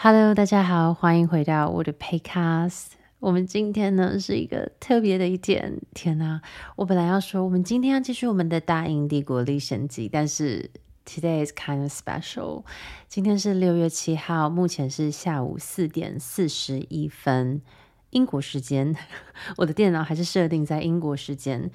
[0.00, 2.90] Hello，大家好，欢迎回到我的 Paycast。
[3.18, 5.80] 我们今天呢是一个特别的一天。
[5.92, 6.40] 天呐，
[6.76, 10.70] 我本来要说我们今天要继续我们的《大英帝国历险记》，但是
[11.04, 12.62] Today is kind of special。
[13.08, 17.60] 今天是六月七号，目前是下午四点四十一分，
[18.10, 18.94] 英国时间。
[19.58, 21.72] 我的电脑还是设定在英国时间。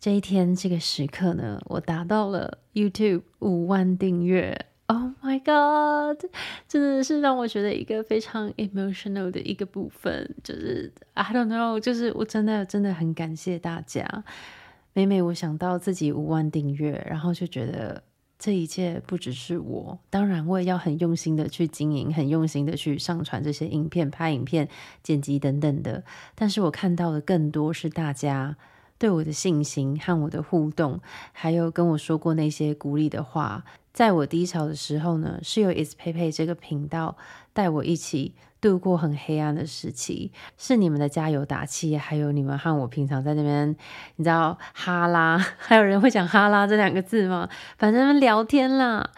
[0.00, 4.71] 这一天这个时刻呢，我达到了 YouTube 五万订阅。
[4.92, 6.22] Oh my god！
[6.68, 14.22] 真的是让我觉得一个非常 emotional 的一个部分，就是 I don't know，就是我真的真的很感谢大家。
[14.92, 18.02] 每每我想到自己五万订阅，然后就觉得
[18.38, 24.68] 这一切不只是我，当然我也要很用心的去经营，很用心的去上传这些影片、拍影片、
[25.02, 26.04] 剪辑等等的。
[26.34, 28.58] 但是我看到的更多是大家
[28.98, 31.00] 对我的信心和我的互动，
[31.32, 33.64] 还有跟我说过那些鼓励的话。
[33.92, 37.16] 在我低潮的时候呢，是由 Is Pei 这个频道
[37.52, 43.76] 带我一起度过很黑暗的时期，是你们的加油打气，还有你们和我平常在那边，
[44.16, 47.48] 你知道哈拉， 还有人会讲哈拉这两个字吗？
[47.76, 49.10] 反正聊天啦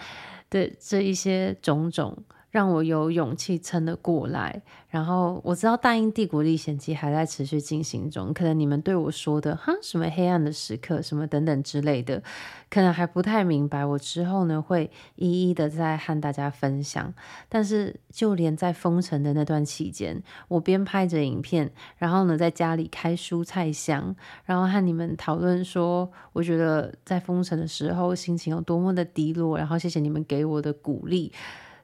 [0.51, 2.25] 的这一些种种。
[2.55, 4.63] 让我有勇气撑得过来。
[4.89, 12.23] 然后我知道《大英帝国历险记》还在持续进行中，可能你们对我说的“哈，什么黑暗的时刻，什么等等之类的”，
[12.71, 13.85] 可能还不太明白。
[13.85, 17.13] 我之后呢，会一一的再和大家分享。
[17.49, 29.59] 但是就连在封城的那段期间，我边拍着影片，然后呢，在家里开蔬菜箱，然后和你们讨论说，我觉得在封城的时候心情有多么的低落。
[29.59, 31.33] 然后谢谢你们给我的鼓励。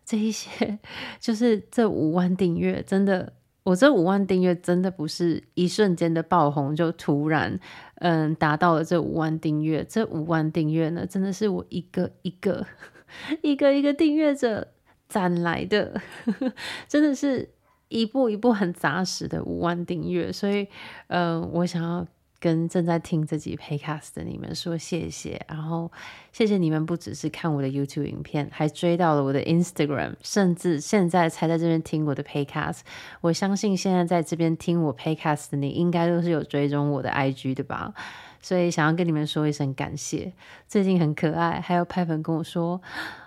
[0.04, 0.78] 这一些
[1.18, 7.58] 就是这五万订阅，真的，我这五万订阅真的不是一瞬间的爆红，就突然
[7.96, 9.84] 嗯达到了这五万订阅。
[9.84, 12.66] 这五万订阅呢，真的是我一个一个
[13.42, 14.68] 一个一个订阅者
[15.08, 16.00] 攒来的，
[16.88, 17.50] 真的是
[17.88, 20.32] 一步一步很扎实的五万订阅。
[20.32, 20.66] 所以
[21.08, 22.06] 嗯，我想要。
[22.40, 25.92] 跟正在听这集 Podcast 的你们说谢谢，然后
[26.32, 32.80] 谢谢你们不只是看我的 YouTube 影片，还追到了我的 Instagram，甚至现在才在这边听我的 Podcast。
[33.20, 37.92] 我相信现在在这边听我 Podcast 的你应该都是有追踪我的 IG 的吧？
[38.42, 40.32] 所以想要跟你们说一声感谢。
[40.66, 42.80] 最近很可爱，还有派粉跟我说，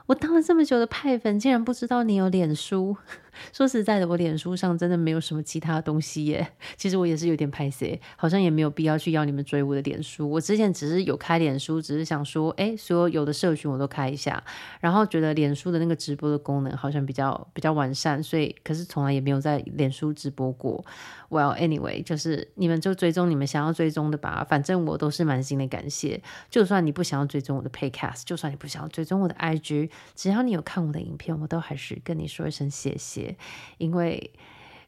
[0.06, 2.98] 我当了这么久的派粉，竟然不知道你有脸书。
[3.52, 6.48] 说实在的，我脸书上真的没有什么其他东西耶。
[6.78, 10.30] 其实我也是有点拍谢，好像也没有必要去要你们追我的脸书。
[10.30, 14.44] 我之前只是有开脸书，只是想说，哎，所有有的社群我都开一下，
[14.80, 20.86] 然后觉得脸书的那个直播的功能好像比较比较完善，所以可是从来也没有在脸书直播过。
[21.30, 26.22] Well, anyway，就是你们就追踪你们想要追踪的吧，反正我都是满心的感谢。
[26.52, 33.36] 就算你不想要追踪我的 Paycast，就算你不想要追踪我的 IG，只要你有看我的影片，我都还是跟你说一声谢谢。
[33.78, 34.32] 因为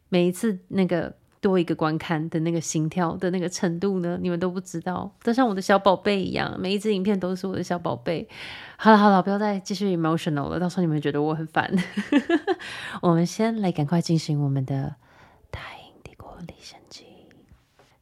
[0.10, 8.28] 每一次那个多一个观看的那个心跳的那个程度呢，你们都不知道，都像我的小宝贝一样，每一支影片都是我的小宝贝。
[8.78, 11.72] 好了好了，不要再继续 emotional 了，到时候你们觉得我很烦。
[13.02, 14.96] 我们先来赶快进行我们的
[15.52, 17.04] 《大英帝国历险记》。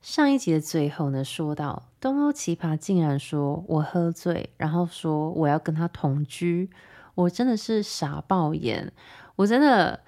[0.01, 6.69] 上一集的最后呢，说到东欧奇葩竟然说我喝醉，然后说我要跟他同居，
[7.15, 8.91] 我真的是傻爆眼，
[9.37, 10.01] 我真的。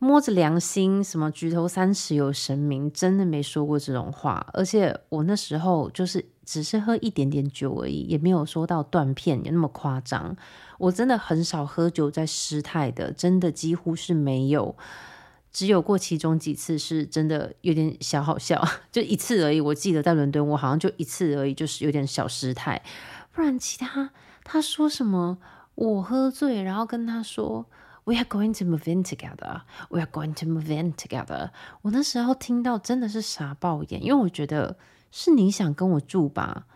[0.00, 4.46] 摸着良心，什么举头三尺有神明，真的没说过这种话。
[4.52, 10.36] 而且我那时候就是只是喝一点点酒而已，也没有说到断片，也那么夸张。
[10.76, 14.76] 我真的很少喝酒在失态的，真的几乎是没有，
[15.50, 18.62] 只有过其中几次是真的有点小好笑，
[18.92, 19.58] 就一次而已。
[19.58, 22.82] 我记得在伦敦，我好像就一次而已，就是有点小失态。
[23.32, 24.10] 不然其他
[24.42, 25.38] 他说什么，
[25.74, 27.66] 我喝醉，然后跟他说。
[28.06, 29.62] We are going to move in together.
[29.88, 31.48] We are going to move in together.
[31.80, 34.76] 我那时候听到真的是傻爆眼，因为我觉得
[35.10, 36.66] 是你想跟我住吧，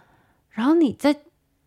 [0.49, 1.15] 然后你再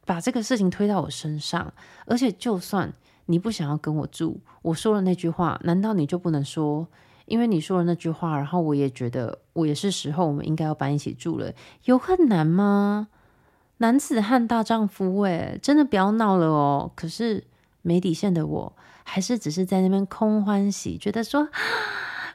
[0.04, 1.72] 把这个事情推到我身上，
[2.08, 2.92] 而且就算
[3.28, 6.88] 你不想要跟我住，我说了那句话，难道你就不能说？
[7.26, 11.54] 因为你说了那句话，然后我也觉得我也是时候，我们应该要搬一起住了，
[11.84, 13.10] 有很难吗？
[13.82, 16.92] 男子汉大丈夫，哎，真的不要闹了哦。
[16.96, 17.44] 可是
[17.82, 18.74] 没底线的我。
[19.04, 21.50] 还是只是在那边空欢喜，觉得说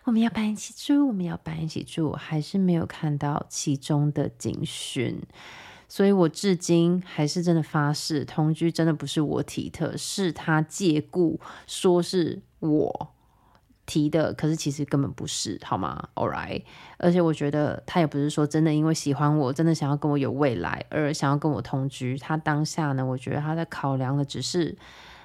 [0.04, 5.22] 我们要搬一起住，我们要搬一起住，还是没有看到其中的警讯，
[5.88, 13.14] 所以我至今还是真的发誓，同居真的不是我提特，是他借故说是我
[13.86, 16.62] 提的，可是其实根本不是，好吗？All right，
[16.98, 24.76] 而且我觉得他也不是说真的因为喜欢我，真的想要跟我有未来而想要跟我同居，他当下呢，我觉得他在考量的只是。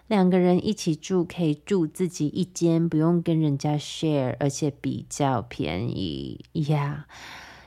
[0.08, 7.06] 两个人一起住可以住自己一间，不用跟人家 share，而且比较便宜呀。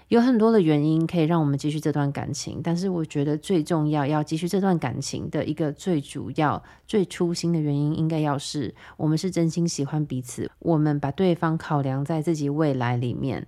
[0.09, 13.47] 有很多的原因可以让我们继续这段感情，但是我觉得最重要要继续这段感情的一个最主要、最初心的原因，应该要是我们是真心喜欢彼此，我们把对方考量在自己未来里面。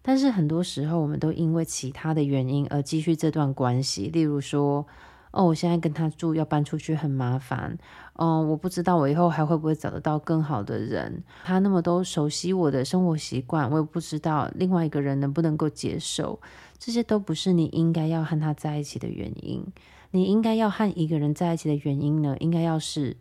[0.00, 4.86] 但是很多时候，我们都因为其他的原因而继续这段关系，例如说。
[5.32, 7.76] 哦，我现在跟他住，要搬出去很麻烦。
[8.18, 11.22] 嗯，我不知道我以后还会不会找得到更好的人。
[11.44, 16.40] 他那么都熟悉我的生活习惯，我也不知道另外一个人能不能够接受。
[16.78, 19.64] 这些都不是你应该要和他在一起的原因。
[20.12, 23.16] 你应该要和一个人在一起的原因呢，应该要是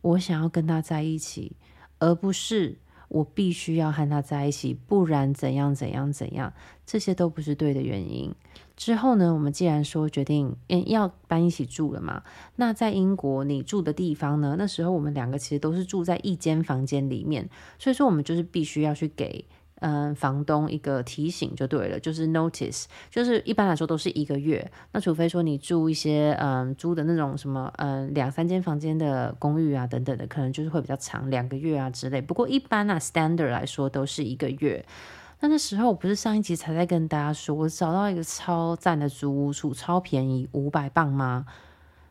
[0.00, 1.52] 我想要跟他在一起，
[1.98, 6.52] 而不是我必须要和他在一起，不然怎样怎样怎样。
[6.86, 8.34] 这些都不是对的原因。
[8.76, 12.22] 之后呢，我们既然说决定嗯要搬一起住了嘛，
[12.56, 14.54] 那在英国你住的地方呢？
[14.56, 19.44] 那时候我们两个其实都是住在一间房间里面，所以说我们就是必须要去给
[19.80, 24.70] 嗯房东一个提醒就对了，就是 notice，就是一般来说都是一个月。
[24.92, 32.20] 那除非说你住一些嗯租的那种什么嗯两三间房间的公寓啊等等的，可能就是会比较长，两个月啊之类。
[32.20, 34.84] 不过一般啊 standard 来说都是一个月。
[35.40, 41.46] 那那时候我不是上一集才在跟大家说，我找到一个超赞的租屋处，超便宜，五百镑吗？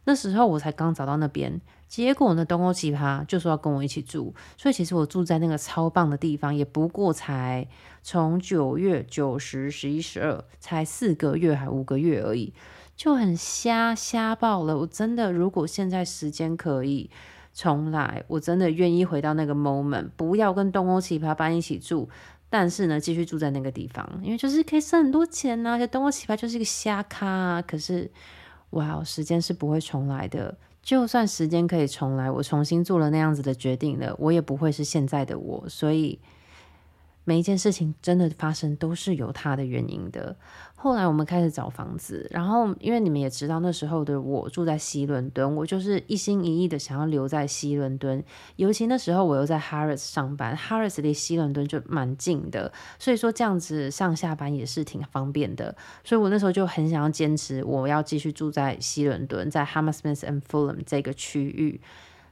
[0.07, 7.68] 那时候我才刚找到那边，结果呢，东欧奇葩就说要跟我一起住，所以其实我住在那个超棒的地方，也不过才
[8.01, 12.54] 从九月、九、十、十一、十二，才四个月还五个月而已，
[12.95, 14.77] 就很瞎瞎爆了。
[14.77, 17.09] 我真的，如果现在时间可以
[17.54, 22.07] 重来，我真的愿意回到那个 moment，不要跟东欧奇葩搬一起住。
[22.50, 25.74] 但是呢，继续住在那个地方，因为就是可以省很多钱呐、啊。
[25.74, 27.62] 而且东欧奇葩就是一个瞎咖啊。
[27.62, 28.09] 可是，
[28.72, 30.58] 哇，时间是不会重来的。
[30.81, 35.69] 就算时间可以重来，我重新做了那样子的决定了，我也不会是现在的我。
[35.69, 36.19] 所以。
[37.30, 40.38] 每一件事情真的发生都是有它的原因的。
[40.79, 48.24] 后来我们开始找房子，然后因为你们也知道那时候的我住在西伦敦，我就是一心一意的想要留在西伦敦。
[48.57, 55.75] 尤其那时候我又在 Harrods 上班，Harrods 离西伦敦就蛮近的，所以说这样子上下班也是挺方便的。
[56.03, 61.81] 所以我那时候就很想要坚持，我要继续住在西伦敦，在 Hammersmith and Fulham 这个区域。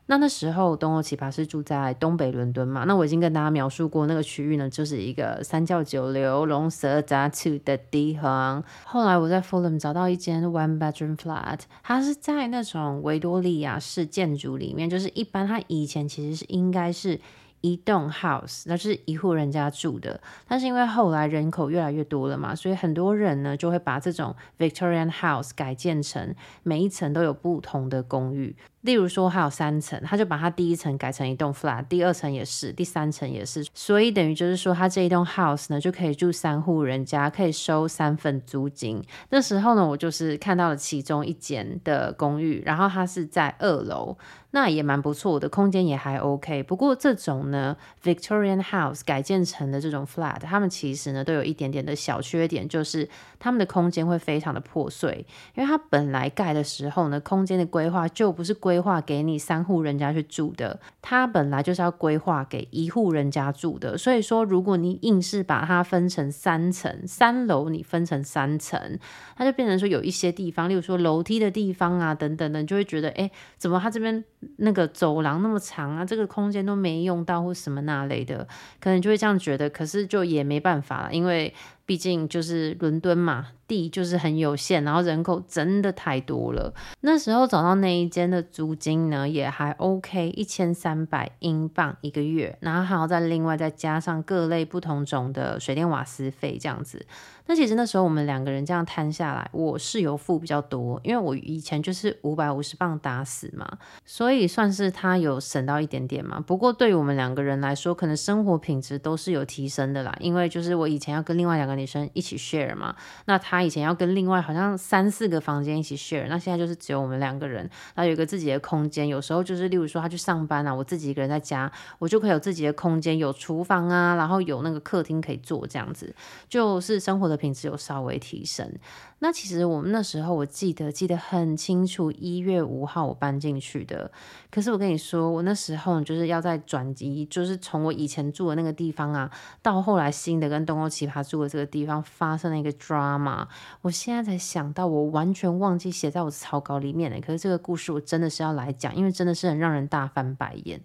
[0.08, 2.84] 那那时候，东欧奇葩是住在东北伦敦嘛？
[2.84, 8.64] 那我已经跟大家描述过，那个区域呢，就是一个三教九流、龙蛇杂处的地方。
[8.84, 17.20] 后来我在 Fulham 找到一间 one bedroom flat，它是在那种维多利亚式建筑里面，就是一般它以前其实是应该是。
[17.62, 28.56] 一栋 house，那是一户人家住的，但是因为后来人口越来越多了嘛，所以很多人呢就会把这种 Victorian house 改建成每一层都有不同的公寓。
[28.86, 39.04] 例如说，还有三层，他就把它第一层改成一栋 flat，第二层也是，第三层也是，所以等于就是说，他这一栋 house 呢就可以住三户人家，可以收三份租金。
[39.32, 44.16] 那时候呢，我就是看到了其中一间的公寓，然后它是在二楼。
[44.52, 46.64] 那也蛮不错的，空间也还 OK。
[46.64, 55.26] 不过这种呢，Victorian House 改建成的这种 flat，他们其实呢都有一点点的小缺点，就是他们的空间会非常的破碎。
[55.56, 63.98] 因为它本来盖的时候呢，空间的规划就不是规规划给你三户人家去住的，它本来就是要规划给一户人家住的。
[63.98, 69.00] 所以说，如果你硬是把它分成三层，三楼你分成三层，
[69.38, 74.26] 它就变成说有一些地方，例如说楼梯的地方啊等等的，就会觉得，哎，怎么它这边。
[74.58, 78.48] 那个走廊那么长啊，这个空间都没用到或什么那类的，
[78.80, 79.68] 可能就会这样觉得。
[79.72, 81.52] 可是就也没办法了，因为
[81.86, 83.48] 毕竟就是伦敦嘛。
[83.68, 86.72] 地就是很有限，然后人口真的太多了。
[87.02, 97.08] 那时候找到那一间的租金呢，也还 OK，一千三百英镑一个月，然后还要再另外再加上各类不同种的水电瓦斯费这样子。
[97.48, 103.68] 那其实那时候我们两个人这样摊下来，我室友付比较多，因为我以前就是五百五十镑打死嘛，
[104.06, 106.40] 所以算是他有省到一点点嘛。
[106.40, 113.66] 不过对于我们两个人来说，可能生活品质都是有提升的啦，因为就是我以前要跟另外两个女生一起 share 嘛，那他。
[113.66, 119.08] 以前要跟另外好像三四个房间一起 share，那现在就是只有我们两个人，然后有一个自己的空间。
[119.08, 126.14] 有时候就是，例如说他去上班啊，我自己一个人在家，我就可以有自己的空间，有厨房啊，然后有那个客厅可以坐，这样子
[126.48, 128.72] 就是生活的品质有稍微提升。
[129.20, 134.12] 那其实我们那时候我记得记得很清楚，一月五号我搬进去的。
[134.52, 143.48] 可是我跟你说，我那时候就是要在转移，就是从我以前住的那个地方啊，到后来新的跟东欧奇葩住的这个地方发生了一个 drama。
[143.82, 147.20] 我现在才想到，我完全忘记写在我的草稿里面了。
[147.22, 150.82] 可是这个故事我真的是要来讲，因为真的是很让人大翻白眼。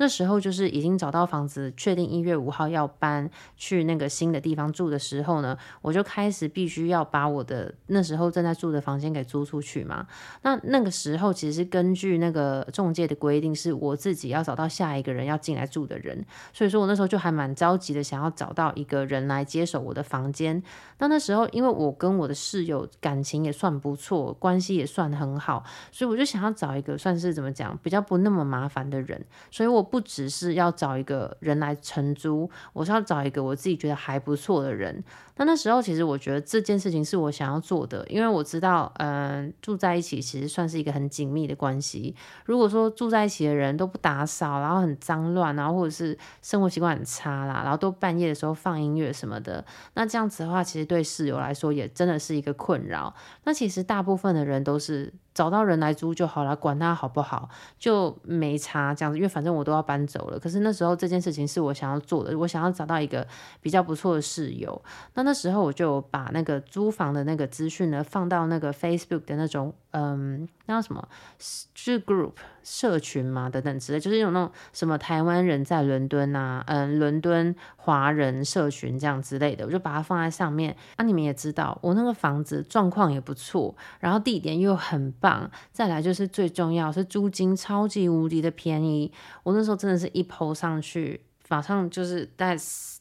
[0.00, 10.06] 那时候就是已经找到房子，确定一月五号要搬去那个新的地方住的时候呢，我就开始必须要把我的那时候正在住的房间给租出去嘛。
[10.40, 20.62] 那那个时候其实是根据那个中介的规定，是我自己要找到下一个人要进来住的人，所以说我那时候就还蛮着急的，想要找到一个人来接手我的房间。
[20.96, 29.89] 那那时候因为我跟我的室友感情也算不错，关系也算很好，所以我就想要找一个算是怎么讲比较不那么麻烦的人，所以我。
[29.90, 35.02] 不只是要找一个人来承租，我是要找一个我自己觉得还不错的人。
[35.40, 42.14] 那那时候其实我觉得这件事情是我想要做的，因为我知道，嗯、住在一起其实算是一个很紧密的关系。
[42.44, 53.14] 如果说住在一起的人都不打扫，然后很脏乱，然后或者是生活习惯很差啦，然后都半夜的时候放音乐什么的，那这样子的话，其实对室友来说也真的是一个困扰。
[53.44, 55.14] 那其实大部分的人都是。
[55.32, 60.38] 找到人来租就好了，管他好不好，就没差这样子，因为反正我都要搬走了。
[60.38, 63.26] 可是那时候这件事情是我想要做的，我想要找到一个
[63.62, 64.82] 比较不错的室友。
[65.14, 69.72] 那那那时候我就把那个租房的那个资讯呢放到那个 Facebook 的那种。
[69.92, 71.08] 嗯，那什么？
[71.38, 72.32] 是 group
[72.64, 80.76] 社群嘛，等等之类，就是有那种什么台湾人在伦敦啊，嗯，伦敦华人社群这样之类的，我就把它放在上面。
[80.96, 89.12] 啊，你们也知道，我那个房子状况也不错，然后地点又很棒，再来就是最重要是租金超级无敌的便宜。
[89.44, 92.56] 我那时候真的是一 po 上去，马上就是带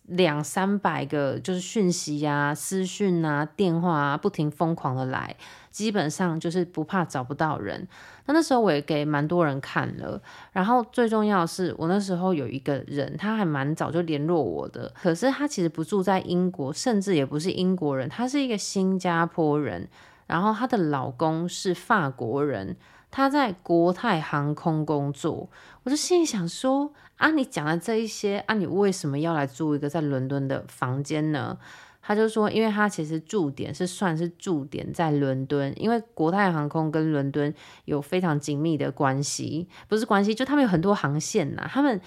[0.10, 5.36] 两三百个就是讯息啊、私讯啊、电话啊，不停疯狂的来。
[5.72, 7.88] 基本上就是不怕找不到人。
[8.26, 10.20] 那那时候我也给蛮多人看了，
[10.52, 19.88] 然后最重要的是，我那时候有一个人，他还蛮早就联络我的，可是他其实不住在英国，甚至也不是英国人，他是一个新加坡人，
[20.26, 22.76] 然后他的老公是法国人，
[23.12, 25.50] 他在国泰航空工作。
[25.84, 31.58] 我就心里想说，啊，你讲的这一些，啊，你为什么要来租一个在伦敦的房间呢？
[32.02, 37.54] 他就说，因为他其实驻点是算是驻点在伦敦，因为国泰航空跟伦敦
[37.86, 42.00] 有非常紧密的关系，不是关系，就他们有很多航线呐，他们。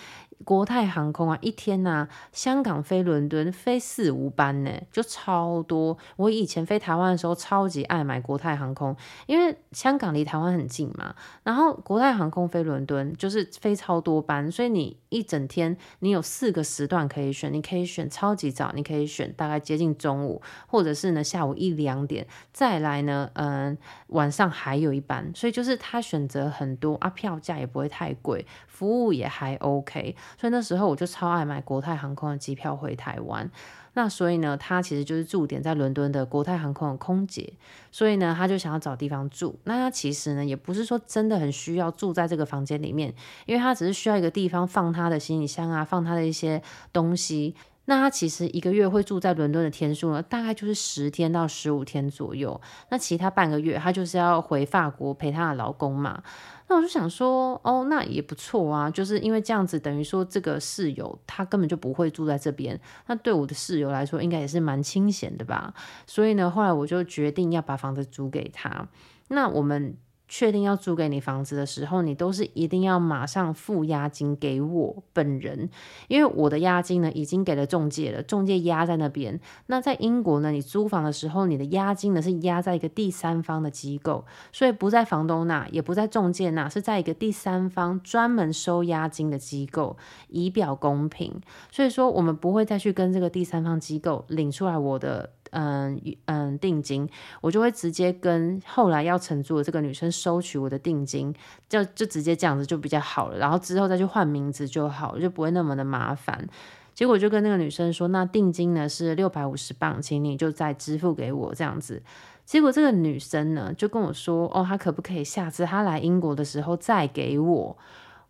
[0.44, 5.96] 国泰航空啊，一天呐、香港飞伦敦飞四五班呢，就超多。
[6.16, 8.96] 我以前飞台湾的时候，超级爱买国泰航空，
[9.26, 11.14] 因为香港离台湾很近嘛。
[11.44, 23.76] 然后国泰航空飞伦敦就是飞超多班，所以你一整天你有四个时段可以选，你可以选超级早，你可以选大概接近中午，或者是呢下午一两点，再来呢，嗯，
[24.08, 30.14] 晚上还有一班，所以就是他选择很多啊，票价也不会太贵，服务也还 OK。
[30.38, 33.50] 所以那时候我就超爱买国泰航空的机票回台湾。
[33.94, 37.52] 那所以呢，他其实就是驻点在伦敦的国泰航空的空姐。
[37.90, 39.58] 所以呢，他就想要找地方住。
[39.64, 43.12] 那他其实呢，也不是说真的很需要住在这个房间里面，
[43.44, 47.54] 因为他只是需要一个地方放他的行李箱啊，放他的一些东西。
[47.86, 52.60] 那他其实一个月会住在伦敦的天数呢，大概就是十天到十五天左右。
[52.90, 56.22] 那其他半个月，他就是要回法国陪他的老公嘛。
[56.68, 65.74] 那我就想说，哦，那也不错啊，就是因为这样子，等于说这个室友他根本就不会住在这边，那对我的室友来说，应该也是蛮清闲的吧。
[66.06, 68.88] 所以呢，后来我就决定要把房子租给他。
[69.28, 69.96] 那我们。
[70.34, 75.68] 确定要租给你房子的时候，你都是一定要马上付押金给我本人，
[76.08, 79.38] 因为我的押金呢已经给了中介了，中介押在那边。
[79.66, 89.98] 那在英国呢，你租房的时候，你的押金呢是押在一个第三方的机构，所以不在房东那，也不在中介那，是在一个第三方专门收押金的机构，
[90.28, 91.42] 以表公平。
[91.70, 95.28] 所以说，我们不会再去跟这个第三方机构领出来我的。
[95.52, 97.08] 嗯嗯，定金
[97.40, 101.34] 我就会直接跟后来要承租的这个女生收取我的定金，
[101.68, 106.46] 就就直接这样子就比较好了，然后之后再去换名字就好了，就不会那么的麻烦。
[106.94, 112.02] 结果就跟那个女生说，那定金呢是六百五十镑，请你就再支付给我这样子。
[112.44, 117.76] 结果这个女生呢就跟我说，哦，她可不可以下次她来英国的时候再给我？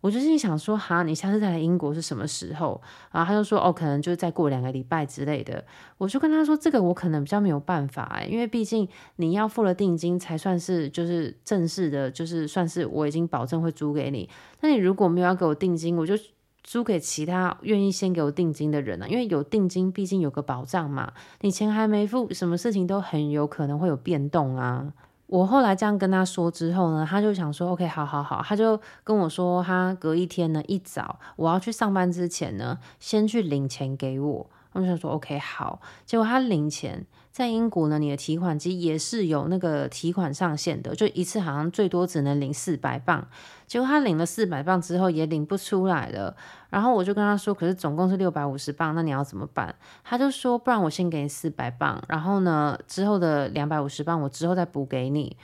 [0.03, 2.81] 我就心想说，哈，你下次再来英国是什么时候？
[3.09, 5.63] 然后他就说，哦，可能就再过两个礼拜之类的。
[5.97, 14.29] 我就跟他说，这个我可能比较没有办法，因为毕竟你要付了定金才算是就是正式的，就是算是我已经保证会租给你。
[14.59, 16.15] 那你如果没有要给我定金，我就
[16.63, 21.13] 租给其他愿意先给我定金的人啊，因为有定金毕竟有个保障嘛。
[21.39, 24.91] 你钱还没付，什么事情都很有可能会有变动啊。
[25.27, 34.49] 我后来这样跟他说之后呢，他就想说，OK，好好好，他就跟我说，他隔一天呢一早，我要去上班之前呢，先去领钱给我。
[34.73, 37.05] 我就想说 OK 好，结果他领钱。
[37.33, 43.27] 在英国呢，你的提款机也是有那个提款上限的，就一次好像最多只能领四百镑。
[43.65, 46.35] 结果他领了四百镑之后也领不出来了，
[46.69, 49.73] 然后我就跟他说，可是总共是六百五十镑，那你要怎么办？
[50.03, 55.35] 他就说，不然我先给你四百镑，然后呢，之后的两百五十镑我之后再补给你。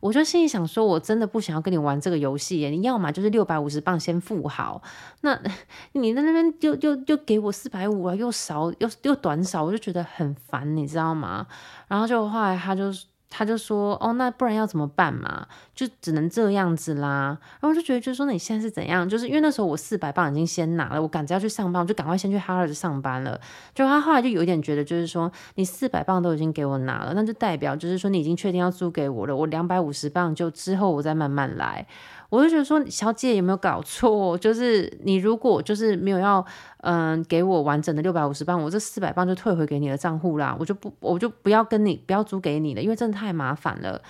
[0.00, 2.70] 我就心里想说，我真的不想要跟你玩这个游戏耶！
[2.70, 4.82] 你要么就是六百五十磅先付好，
[5.22, 5.38] 那
[5.92, 11.46] 你在那边就就就给我四百五啊，又少又又短少，我就觉得很烦，你知道吗？
[11.88, 12.92] 然后就后来他就。
[13.30, 15.46] 他就说：“哦，那不然要怎么办嘛？
[15.74, 19.08] 就只能这样子啦。”然后我就觉得，就是说，你现在是怎样？
[19.08, 23.38] 就是因为那时候我四百磅已经先拿了，我赶着要去上班，我就赶快先去哈尔 d 上班了。
[23.74, 29.36] 就他后来就有一点觉得，就是说，你四百磅都已经给我拿了，那就代表就是说你已经确定要租给我了。
[29.36, 31.86] 我两百五十磅就之后我再慢慢来。
[32.30, 34.36] 我就觉得说，小姐有没有搞错？
[34.36, 36.44] 就是你如果就是没有要，
[36.82, 44.00] 嗯，给我完整的六百五十镑，我这四百磅就退回给你的账户啦，我就不，我就不要跟你不要租给你了，因为真的太麻烦了。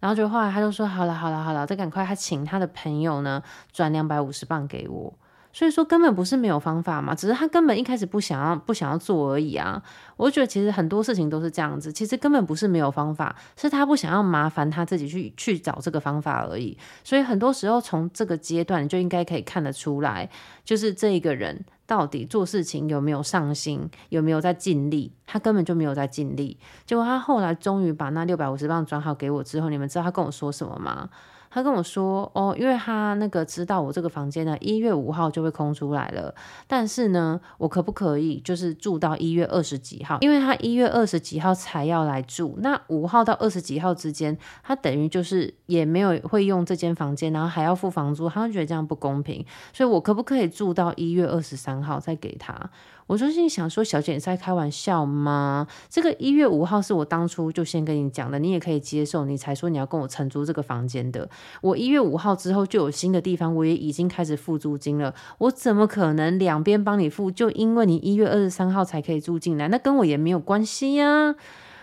[0.00, 3.42] 然后就后来他就说，好了好了好了，再赶快他请他的朋友呢
[3.72, 5.12] 转两百五十镑给我。
[5.52, 9.82] 所以说根本不是没有方法嘛，只是他根本一开始不想要不想要做而已啊。
[10.16, 16.76] 我觉得其实很多事情都是这样子，其实根本不是没有方法，是他不想要麻烦他自己去去找这个方法而已。
[17.02, 20.28] 所以很多时候从这个阶段就应该可以看得出来，
[20.64, 26.58] 就是这一个人到底做事情有没有上心，有没有在尽力，他根本就没有在尽力。
[26.84, 31.08] 结果他后来终于把那六百五十磅转好给我之后，你们知道他跟我说什么吗？
[31.50, 36.34] 他跟我说：“哦，因为他那个知道我这个房间呢，一月五号就会空出来了。
[36.66, 40.18] 但是呢，我可不可以就是住到一月二十几号？
[40.20, 49.44] 因为他一月二十几号才要来住，那五号到二十几号之间，他等于就是也没有会用这间房间，然后还要付房租，他就觉得这样不公平。
[49.72, 52.70] 所以我可不可以住到一月二十三号再给他？”
[53.08, 55.66] 我就心想说，小姐你在开玩笑吗？
[55.88, 61.26] 这个一月五号是我当初就先跟你讲的，你也可以接受，你才说你要跟我承租这个房间的。
[61.62, 65.14] 我一月五号之后就有新的地方，我也已经开始付租金了。
[65.38, 67.30] 我怎么可能两边帮你付？
[67.30, 71.34] 就因为你一月二十三号才可以住进来，那跟我也没有关系呀。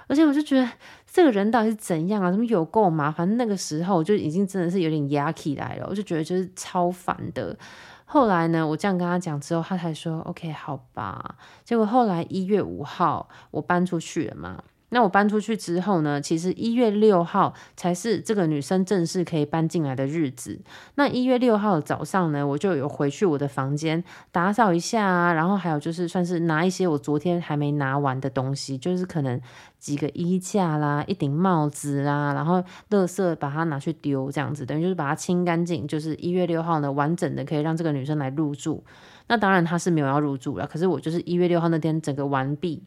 [0.08, 0.70] 而且我就觉得
[1.12, 2.30] 这个人到底是怎样啊？
[2.30, 3.38] 怎么有够麻烦？
[3.38, 7.58] 那个时候就已经真的是有点压起来了，我就觉得就是超烦的。
[8.06, 11.36] 后来呢，我这样跟他讲之后，他才说 OK，好吧。
[11.64, 14.64] 结果后来一月五号我搬出去了嘛。
[14.96, 20.58] 那我搬出去之后呢，其实一月六号才是这个女生正式可以搬进来的日子。
[20.96, 29.38] 那一月六号早上呢，我就有回去我的房间打扫一下啊，然后还有就是算是拿一些我昨天还没拿完的东西，就是可能
[29.78, 35.86] 几个衣架啦、一顶帽子啦，然后垃圾把它拿去丢，这样子等于就是把它清干净。
[35.86, 38.82] 就是一月六号呢，完整的可以让这个女生来入住。
[39.28, 42.86] 那当然她是没有要入住了，可是我就是一月六号那天整个完毕。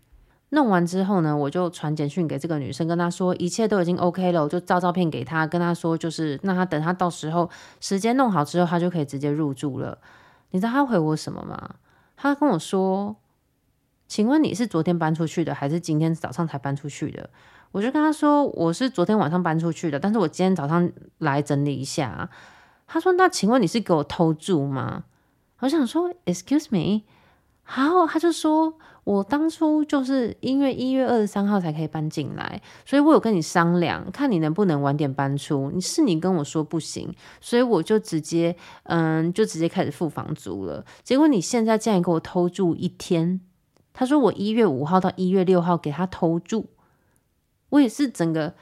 [0.51, 9.99] 弄完之后呢，我就传简讯给这个女生，跟她说一切都已经 OK 了，我就照照片给她，跟她说就是让她等她到时候时间弄好之后，她就可以直接入住了。
[10.51, 11.75] 你知道她回我什么吗？
[12.17, 13.15] 她跟我说
[14.09, 17.29] ：“请问你是昨天搬出去的，还是今天早上才搬出去的？”
[17.73, 22.31] 我就跟她说：“我是昨天晚上搬出去的，但是我今天早上来整理一下。”
[22.89, 25.05] 她说：“那请问你是给我偷住吗？”
[25.61, 27.03] 我想说：“Excuse me。”
[27.77, 28.73] 然后他就说，
[29.05, 35.71] 我当初就是因为一月二十三号才可以搬进来，所以我有跟你商量，看你能不能晚点搬出。
[35.75, 40.85] 你是你跟我说不行，所以我就直接嗯，就直接开始付房租了。
[41.03, 43.41] 结果你现在竟然给我偷住一天。
[43.93, 46.67] 他说我一月五号到一月六号给他偷住，
[47.69, 48.55] 我也是整个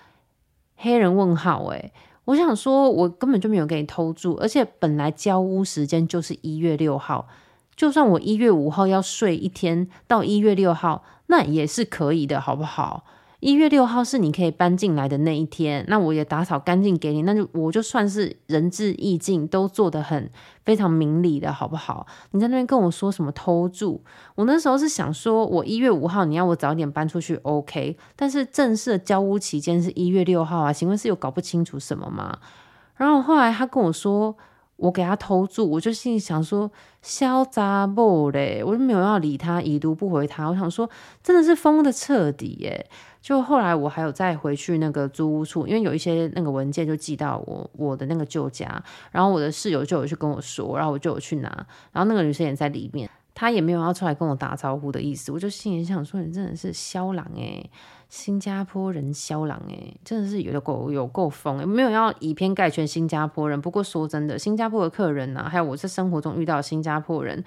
[0.75, 1.93] 黑人问号诶。
[2.25, 7.29] 我想说，我根本就没有给你偷住，而且本来交屋时间就是一月六号。
[7.77, 13.05] 就算我一月五号要睡一天到一月六号，那也是可以的，好不好？
[13.41, 20.31] 一月六号是你可以搬进来的那一天，那我也打扫干净给你，那就我就算是仁至义尽，都做得很
[20.65, 22.07] 非常明理的，好不好？
[22.31, 24.01] 你在那边跟我说什么偷住？
[24.37, 32.39] 我那时候是想说，我一月五号你要我早点搬出去，OK，但是正式的交屋期间是一月六号啊，请问是有搞不清楚什么吗？
[32.97, 34.35] 然后后来他跟我说。
[34.77, 40.49] 我给他偷住，我就心里想说，嚣杂不嘞，我就没有要理他，已读不回他。
[40.49, 40.89] 我想说，
[41.23, 42.87] 真的是疯的彻底耶。
[43.23, 51.49] 就后来我还有再回去那个租屋处，因为有一些那个文件就寄到我我的那个旧家，然后我的室友就有去跟我说，然后我就有去拿，
[51.91, 55.31] 然后那个女生也在里面，他也没有要出来跟我打招呼的意思。
[55.31, 57.71] 我就心里想说，你真的是肖狼诶。
[58.09, 63.61] 新加坡人肖狼诶，真的是有够有够疯，没有要以偏概全新加坡人。
[63.61, 67.45] 不过说真的，新加坡的客人呐、还有我在生活中遇到新加坡人，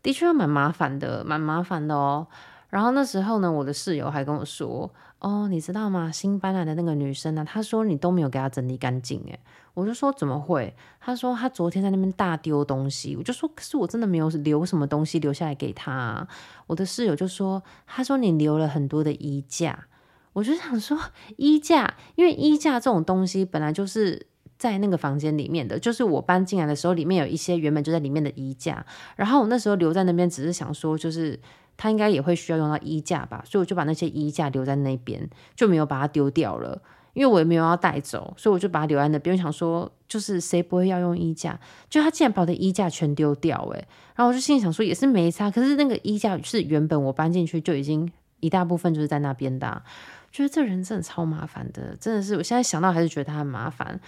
[0.00, 2.28] 的确蛮麻烦的，蛮麻烦的哦。
[2.70, 4.88] 然后那时候呢，我的室友还跟我说
[5.18, 6.12] ：“哦，你知道吗？
[6.12, 9.40] 新搬来的那个女生呢、她说你都没有给她整理干净。”诶，
[9.78, 10.74] 我就说怎么会？
[11.00, 13.14] 她说她昨天在那边大丢东西。
[13.16, 16.28] 我就说可是我真的没有留什么东西留下来给她、啊。
[16.66, 19.86] 我的室友就说：“她说你留了很多的衣架。”
[20.34, 20.98] 我就想说
[21.36, 24.26] 衣架，因为衣架这种东西本来就是
[24.58, 28.84] 在那个房间里面的，就是我搬进来的时候，里面有一些原本就在里面的衣架。
[29.16, 31.38] 然后我那时候留在那边，只是想说就是。
[31.80, 36.82] 他应该也会需要用到衣架吧，所以我就把那些衣架留在那边，就没有把它丢掉了。
[37.18, 39.36] 因为我也没有要带走，所以我就把它留在那边。
[39.36, 41.58] 我想说，就是谁不会要用衣架？
[41.90, 45.50] 就他竟然把我的衣架全丢掉，诶，然后我就心里想说，也是没差。
[45.50, 49.82] 可是那个衣架是原本我搬进去就已经一大部分就是在那边的，
[50.30, 54.00] 觉得这人真的超麻烦的，真的是我现在想到还是觉得他很麻烦。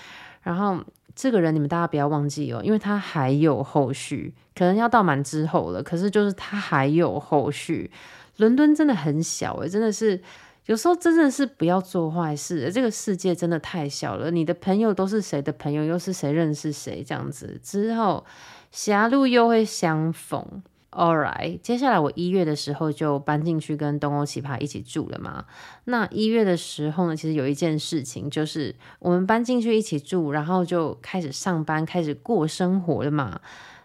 [0.43, 0.79] 然后。
[1.13, 5.83] 这个人你们大家不要忘记哦，因为他还有后续，可能要到满之后了。
[5.83, 7.91] 可是就是他还有后续。
[8.37, 10.23] 伦敦真的很小诶，真的是
[10.67, 12.71] 有时候真的是不要做坏事。
[12.73, 18.25] 这个世界真的太小了，你的朋友都是谁的朋友，又是谁认识谁这样子，之后
[18.71, 20.63] 狭路又会相逢。
[20.93, 25.45] Alright，接下来我一月的时候就搬进去跟东欧奇葩一起住了嘛。
[25.85, 33.41] 那一月的时候呢，其实有一件事情，就是我们搬进去一起住，然后就开始上班，开始过生活了嘛。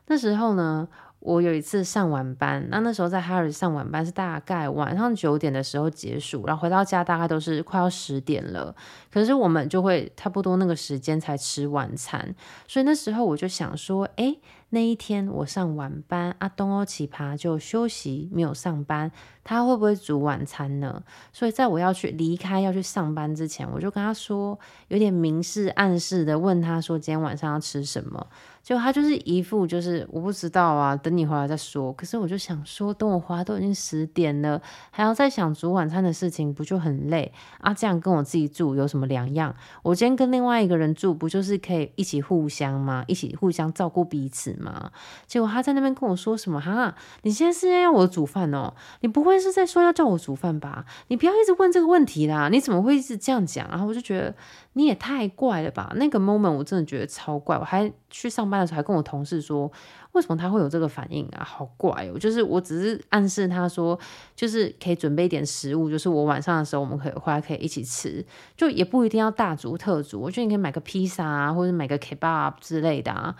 [0.08, 0.88] 那时候呢，
[1.26, 8.76] 我有一次上晚班，那那时候在哈尔上晚班是大概晚上九点的时候结束，然后回到家大概都是快要十点了。
[9.12, 12.36] 可是我们就会差不多那个时间才吃晚餐，
[12.68, 14.40] 所以那时候我就想说，诶。
[14.70, 19.10] 那一天我上晚班，阿东欧奇葩就休息没有上班，
[19.46, 21.02] 他会不会煮晚餐呢？
[21.32, 28.28] 所以在我要去离开要去上班之前，我就跟他说，有点明示暗示的问他说，今天晚上要吃什么？
[28.62, 31.94] 就他就是一副就是我不知道啊，等你回来再说。
[31.94, 37.72] 可是我就想说，等我回来都已经十点了，还要再想煮晚餐的事情，不就很累啊？
[37.72, 39.56] 这样跟我自己住有什么两样？
[39.84, 43.04] 我今天跟另外一个人住，不就是可以一起互相吗？
[43.06, 44.92] 一起互相照顾彼此吗？
[45.28, 46.60] 结果他在那边跟我说什么？
[46.60, 48.74] 哈，你现在是要我煮饭哦？
[49.02, 50.86] 你不会但是在说要叫我煮饭吧？
[51.10, 52.48] 你不要一直问这个问题啦！
[52.50, 53.68] 你怎么会一直这样讲？
[53.70, 54.34] 然后我就觉得。
[54.78, 55.94] 你也太怪了吧！
[55.96, 59.72] 那个 moment 我真的觉得超怪，我还去上班的时候还跟我同事说，
[60.12, 61.46] 为什么他会有这个反应啊？
[61.46, 62.20] 好怪哦！
[62.20, 63.98] 就是我只是暗示他说，
[64.36, 68.26] 就是可以准备一点食物，就是我晚上的时候我们可以回来可以一起吃，
[68.58, 73.34] 就也不一定要大煮特煮，我觉得你可以买个披萨啊，或者买个 kebab 之类的啊。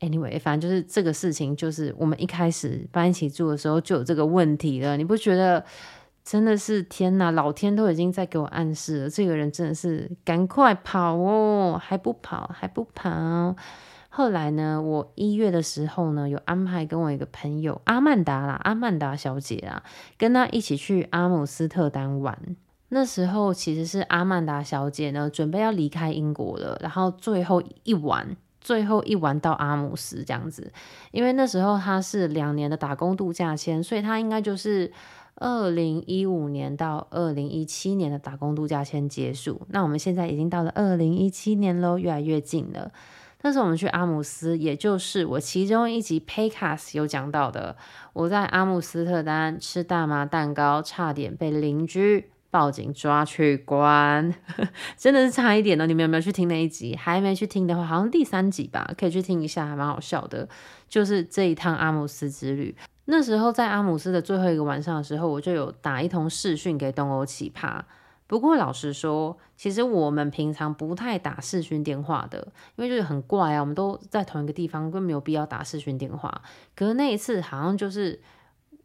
[0.00, 5.64] Anyway，反正就是这个事情，就是我们一开始搬一起住的时候就有这个问题了，你不觉得？
[6.22, 13.56] 真的是天哪，老天都已经在给我暗示了，这个人真的是赶快跑哦，还不跑，还不跑。
[14.10, 19.82] 后来呢，我一月的时候呢，有安排跟我一个朋友阿曼达啦，阿曼达小姐啊，
[20.18, 22.38] 跟她一起去阿姆斯特丹玩。
[22.90, 30.72] 那时候其实是阿曼达小姐呢，准备要离开英国了，然后最后一晚，最后一晚到阿姆斯这样子，
[31.10, 34.92] 因为那时候他是两年的打工度假签，所以他应该就是。
[35.36, 42.92] 二零一五年到二零一七年的打工度假签结束，那我们现在已经到了二零一七年喽，越来越近了。
[43.40, 47.74] 但是我们去阿姆斯，也就是我其中一集 Paycast 有讲到的，
[48.12, 54.34] 我在阿姆斯特丹吃大麻蛋糕，差点被邻居报警抓去关，
[54.98, 55.86] 真的是差一点哦。
[55.86, 56.96] 你们有没有去听那一集？
[56.96, 60.48] 还没去听的话，好像第三集吧，可以去听一下，还蛮好笑的。
[60.88, 62.76] 就是这一趟阿姆斯之旅。
[63.04, 67.80] 那时候在阿姆斯的最后一个晚上的时候，我就有打一通视讯给东欧奇葩。
[68.26, 72.38] 不过老实说，其实我们平常不太打视讯电话的，
[72.76, 76.42] 因为就是很怪啊，我们都在同一个地方，根本没有必要打视讯电话。
[76.76, 78.20] 可是那一次好像就是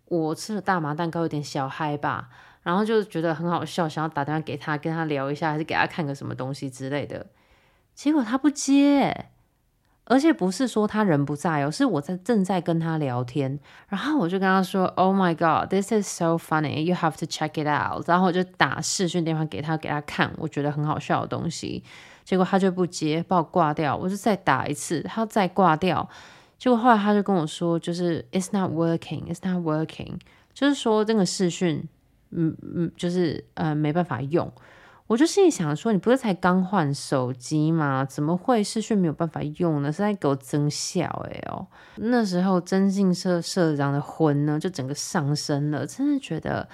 [0.05, 2.29] 我吃了大麻蛋糕，有点小嗨吧，
[2.65, 7.27] 然后就觉得很好笑，想要打电话给他，跟他聊一下，还是给他看个什么东西之类的。
[7.93, 9.27] 结果他不接。
[10.07, 21.83] 而且不是说他人不在哦，是我在正在跟他聊天，然后我就跟他说：“Oh my god, this is so funny, you have to check it out。”然后我就打视讯电话给他，给他看我觉得很好笑的东西，
[22.23, 23.95] 结果他就不接，把我挂掉。
[23.95, 26.07] 我就再打一次，他再挂掉，
[26.59, 30.19] 结果后来他就跟我说：“就是 It's not working, It's not working。”
[30.53, 31.89] 就是说这个视讯，
[32.35, 34.51] 嗯嗯，就是呃没办法用。
[35.07, 38.03] 我就心里想说，你不是才刚换手机吗？
[38.03, 39.91] 怎么会视讯没有办法用呢？
[39.91, 41.67] 是在给我增效哎哦！
[41.97, 46.67] 那时候征信社社长的魂呢，就整个上升了，真的觉得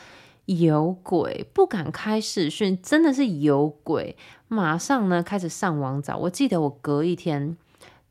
[0.45, 4.15] 有鬼，不敢开视讯，真的是有鬼。
[4.47, 7.57] 马上呢开始上网找，我记得我隔一天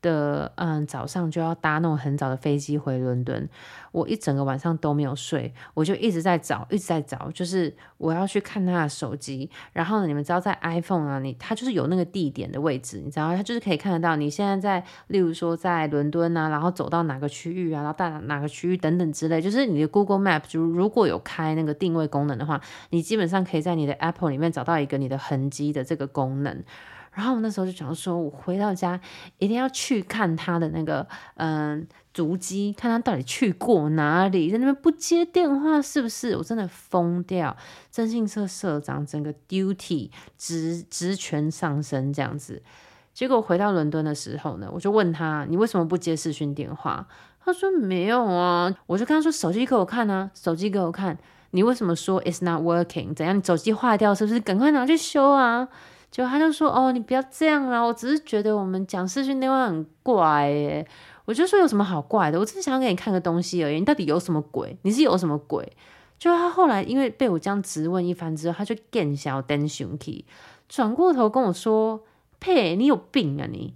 [0.02, 3.48] 的嗯，早上就要搭那种很早的飞机回伦敦，
[3.92, 9.50] 我一整个晚上都没有睡，我就一直在找，一直在找，就是我要去看他的手机。
[9.72, 22.60] 然后呢，你们知道在 iPhone 啊，你它就是有那个地点的位置，你知道，它就是可以看得到你现在在，例如说在伦敦啊，然后走到哪个区域啊，然后到哪个区域等等之类，就是你的 Google Map 就如果有开那个定位功能的话，
[22.90, 26.62] 你基本上可以在你的 Apple 里面找到一个你的痕迹的这个功能。
[27.12, 28.98] 然后我那时候就想说，我回到家
[29.38, 36.36] 一定要去看他的那个嗯足迹，看他到底去过哪里，在那边不接电话是不是？
[36.36, 37.56] 我真的疯掉！
[37.90, 42.62] 征信社社长整个 duty 职职权上升这样子。
[43.12, 47.06] 结果回到伦敦的时候呢，我就问他，你为什么不接视讯电话？
[47.44, 48.72] 他说没有啊。
[48.86, 51.18] 我就跟他说，手机给我看啊，手机给我看。
[51.50, 53.12] 你为什么说 it's not working？
[53.12, 53.36] 怎样？
[53.36, 54.38] 你手机坏掉是不是？
[54.38, 55.68] 赶快拿去修啊！
[56.10, 60.86] 就他就说哦，你不要这样啦，我只是觉得我们讲视讯电话很怪耶。
[61.24, 62.40] 我就说有什么好怪的？
[62.40, 63.76] 我只是想要给你看个东西而已。
[63.76, 64.76] 你到底有什么鬼？
[64.82, 65.72] 你是有什么鬼？
[66.18, 70.24] 就他后来因为被我这样质问一番之后，他就更小灯熊气，
[70.68, 72.02] 转过头跟我说
[72.40, 73.74] ：“呸，你有病啊你！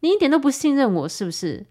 [0.00, 1.64] 你一点都不信任我是不是？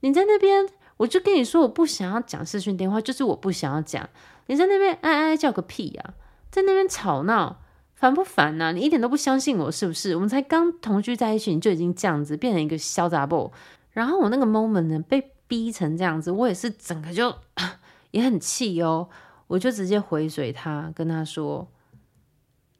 [0.00, 4.08] 你在那边，我就跟你说我不想要讲视讯电话，就是我不想要讲。
[4.46, 6.14] 你在那边哀哀叫个屁呀，
[6.50, 7.56] 在那边吵闹。”
[8.00, 8.72] 烦不烦呐、啊？
[8.72, 10.14] 你一点都不相信我是不是？
[10.14, 13.52] 我们才刚同居在一起，你就已经这样子变成一个小杂货。
[13.90, 17.36] 然后我那个 moment 呢，被逼成这样子，我也是整个就
[18.12, 19.10] 也很气哦。
[19.48, 21.68] 我就直接回嘴他，跟他说：“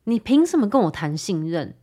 [0.04, 1.74] 你凭什么跟我谈信任？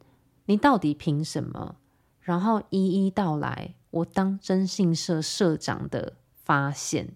[0.45, 1.75] 你到底凭什么？”
[2.21, 7.09] 然后一一道来，我当征信社社长的发现，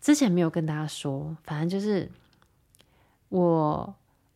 [0.00, 2.10] 之前没有跟大家说，反正就是
[3.28, 3.94] 我。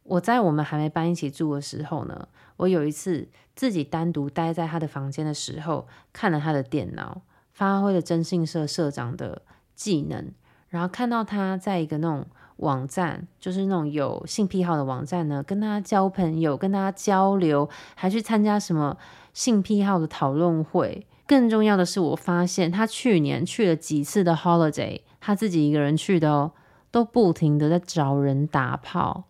[0.09, 7.21] 我在我们还没搬一起住的时候呢，我有一次自己单独待在他的房间的时候，看了他的电脑，
[7.53, 9.43] 发挥了征信社社长的
[9.75, 10.33] 技能，
[10.69, 18.97] 然后看到他在一个那种网站，就是那种有性癖好的网站呢，跟他交朋友，跟他交流，还去参加什么
[19.35, 21.07] 性癖好的讨论会。
[21.27, 26.53] 更重要的是，我发现他去年去了几次的 holiday，他自己一个人去的哦，
[26.91, 29.25] 都不停的在找人打炮。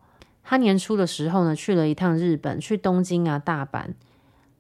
[0.51, 3.89] 他年初的时候呢，去了一趟日本，去东京啊、大阪，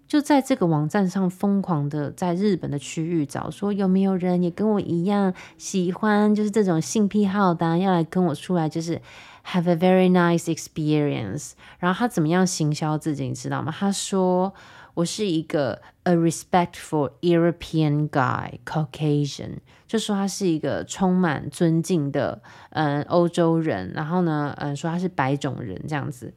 [0.06, 9.00] 就在这个网站上疯狂的在日本的区域找，说有没有人也跟我一样喜欢，就是这种性癖好的、啊，要来跟我出来，就是
[9.46, 11.52] have a very nice experience。
[11.78, 13.74] 然后他怎么样行销自己，你知道吗？
[13.74, 14.52] 他说。
[14.98, 26.34] 我是一个 a respectful European guy, Caucasian，就说他是一个充满尊敬的嗯欧洲人，然后呢嗯说他是白种人这样子，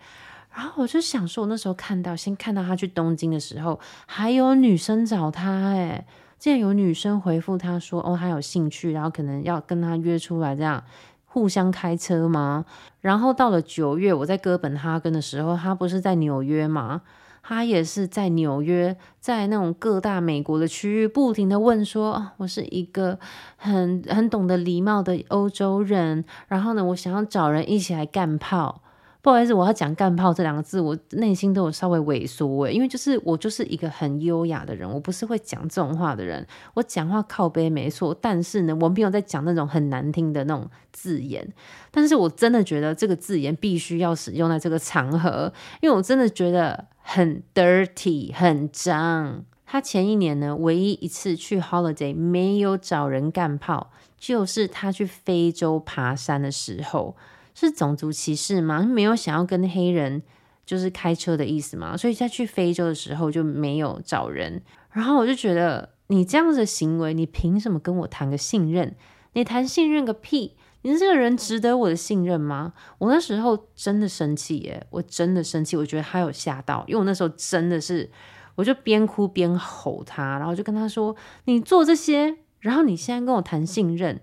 [0.53, 6.05] 然后我就想说，我那时候看到先看到他去东京的时候，还有女生找他，诶，
[6.37, 10.83] 竟然有女生回复他说哦他有兴趣，然后可能要跟他约出来这样
[11.25, 12.65] 互相开车吗？
[12.99, 17.01] 然后到了九月，我在哥本哈根的时候，他不是在纽约吗？
[17.43, 23.17] 他也是在纽约，在那种各大美国的区域，不停的问说：“，我是一个
[23.57, 28.81] 很很懂得礼貌的欧洲人，然后呢，我想要找人一起来干炮。”
[29.23, 36.45] 不好意思，我要讲“干炮”这两个字，我内心都有稍微萎缩诶，因为就是我就是一个很优雅的人，我不是会讲这种话的人。
[36.73, 41.47] 我讲话靠背没错，但是呢，我没有在讲那种很难听的那种字眼。
[41.91, 49.45] 但是我真的觉得这个字眼必须要使用在这个场合，因为我真的觉得很 dirty，很脏。
[49.67, 57.15] 他前一年呢，唯一一次去 holiday 没有找人干炮，就是他去非洲爬山的时候。
[57.53, 58.81] 是种族歧视吗？
[58.81, 60.21] 没有想要跟黑人
[60.65, 61.97] 就是开车的意思吗？
[61.97, 64.61] 所以在去非洲的时候就没有找人。
[64.91, 68.95] 然后我就觉得你这样子的行为，你凭什么跟我谈个信任？
[69.33, 70.57] 你谈信任个屁！
[70.83, 72.73] 你这个人值得我的信任吗？
[72.97, 75.77] 我那时候真的生气耶，我真的生气。
[75.77, 78.09] 我觉得他有吓到，因为我那时候真的是，
[78.55, 84.19] 我就边哭边吼他，然后就跟他说：“你做这些，然后你现在跟我谈信任。”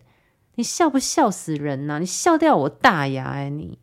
[0.58, 3.78] 你笑不笑死人呐、你笑掉我大牙哎、你，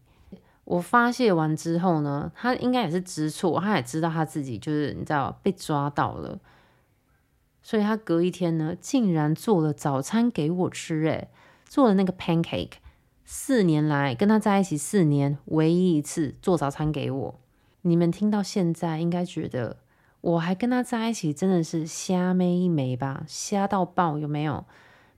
[0.65, 6.37] 我发泄完之后呢，他应该也是知错，他也知道他自己就是你知道被抓到了，
[7.63, 11.29] 所以他隔一天呢，竟然做了早餐给我吃，哎，
[11.63, 12.73] 做了那个 pancake，
[13.23, 17.39] 四年来跟他在一起四年，唯一一次做早餐给我。
[17.83, 19.77] 你们听到现在应该觉得
[20.19, 23.23] 我还跟他在一起真的是瞎妹一枚吧？
[23.29, 24.65] 瞎到爆有没有？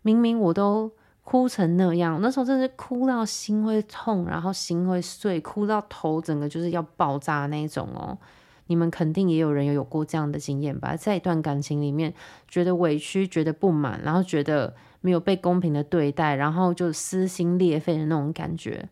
[0.03, 0.91] 明明我都。
[1.29, 8.17] 哭成那样，那时候真是哭到心会痛，然后心会碎，哭到头整个就是要爆炸那种哦。
[8.67, 10.95] 你们肯定也有人有有过这样的经验吧？
[10.95, 12.13] 在一段感情里面，
[12.47, 18.87] 觉得委屈，觉得不满，然后觉得没有被公平的对待，然后就撕心裂肺的那种感觉。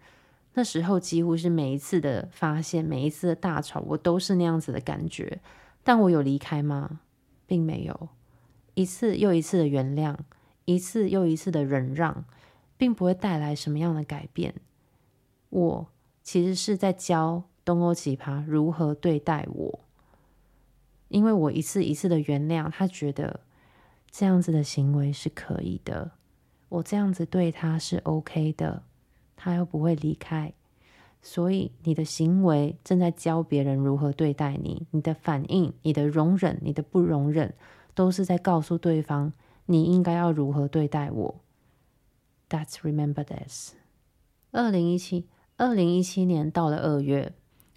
[0.55, 5.39] 那时候几乎是每一次的发现，每一次的大吵，我都是那样子的感觉。
[5.85, 6.99] 但我有离开吗？
[7.47, 8.09] 并没有。
[8.73, 10.13] 一次又一次的原谅，
[10.65, 12.25] 一次又一次的忍让，
[12.77, 14.53] 并不会带来什么样的改变。
[15.49, 15.87] 我
[16.21, 19.79] 其实是在教东欧奇葩如何对待我，
[21.07, 23.39] 因为我一次一次的原谅，他觉得
[24.11, 26.11] 这样子的行为是可以的，
[26.69, 28.83] 我这样子对他是 OK 的。
[29.37, 30.53] 他又不会离开，
[31.21, 37.53] 所以你的行为正在教别人如何对待你，你的反应、你的容忍、你的不容忍，
[37.93, 39.33] 都是在告诉对方
[39.65, 41.35] 你应该要如何对待我。
[42.49, 43.73] That's remember this。
[44.51, 47.33] 二零一七，二零一七年到了二月，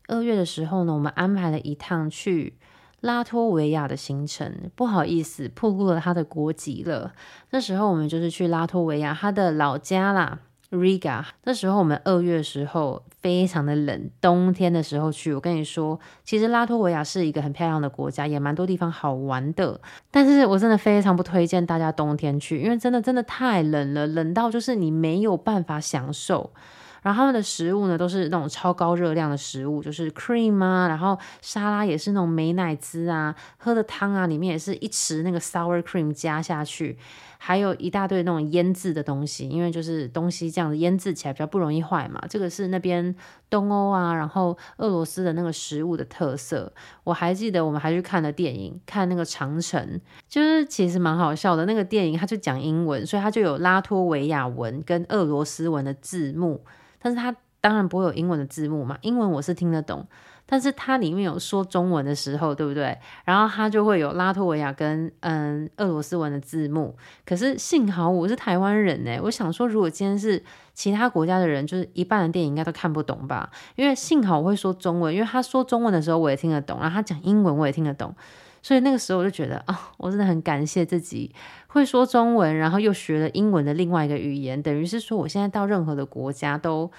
[0.06, 2.58] 二月的时候呢，我们安排了一趟去
[3.00, 4.70] 拉脱维亚的行程。
[4.74, 7.14] 不好意思，暴露了他的国籍了。
[7.50, 10.40] 那时候我们就是去拉脱维亚，他的老家啦。
[10.70, 15.32] Riga，那时候我们二月的时候非常的冷，冬天的时候去。
[15.32, 19.80] 我跟你说，其实拉脱维亚是一个很漂亮的国家，也蛮多地方好玩的。
[20.10, 26.52] 但是我真的非常不推荐大家冬天去，因为真的真的太冷了，冷到就是你没有办法享受。
[27.00, 36.98] 然后他们的食物呢，都是那种超高热量的食物，就是 cream 啊，然后沙拉也是那种美乃滋啊，喝的汤啊，里面也是一匙那个 sour cream 加下去，
[37.38, 42.20] 还有一大堆那种腌制的东西，因为就是东西这样子腌制起来比较不容易坏嘛。
[42.28, 43.14] 这个是那边
[43.48, 46.70] 东欧啊，然后俄罗斯的那个食物的特色。
[47.04, 51.64] 我还记得我们还去看了电影，看那个长城，就是其实蛮好笑的。
[51.64, 56.64] 那个电影它就讲英文，所以它就有拉脱维亚文跟俄罗斯文的字幕。
[57.00, 60.06] 但是它当然不会有英文的字幕嘛，英文我是听得懂，
[60.50, 62.96] 但是它里面有说中文的时候，对不对？
[63.26, 66.96] 然后它就会有拉脱维亚跟嗯俄罗斯文的字幕。
[67.26, 73.50] 可是幸好我是台湾人呢，我想说如果今天是其他国家的人，就是一半的电影应该都看不懂吧？
[73.76, 78.14] 因为幸好我会说中文，因为他说中文的时候我也听得懂，然后他讲英文我也听得懂，
[78.62, 81.34] 所以那个时候我就觉得啊、哦，我真的很感谢自己
[81.66, 86.90] 会说中文，然后又学了英文的另外一个语言，等于是说我现在到任何的国家都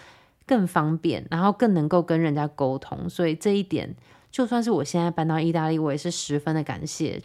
[0.49, 3.95] 更方便，然后更能够跟人家沟通，所以这一点，
[4.31, 7.21] 就算是我现在搬到意大利，我也是十分的感谢。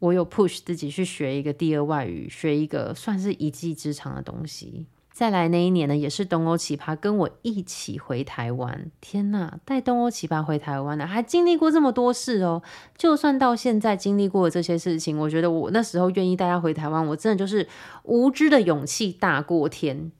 [0.00, 4.84] 我有 push 自己去学一个第二外语，学一个算是一技之长的东西。
[5.10, 8.90] 再来那一年呢，也是东欧奇葩跟我一起回台湾。
[9.00, 12.62] 天呐，带东欧奇葩回台湾呢，还经历过这么多事哦。
[12.96, 17.66] 就算到现在经历过这些事情，我觉得我那时候愿意带他回台湾，我真的就是
[18.02, 20.12] 无知的勇气大过天。